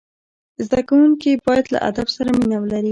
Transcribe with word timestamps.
زدهکوونکي 0.65 1.31
باید 1.47 1.65
له 1.73 1.79
ادب 1.89 2.07
سره 2.15 2.29
مینه 2.37 2.57
ولري. 2.59 2.79